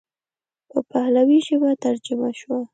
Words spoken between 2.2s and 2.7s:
شوه.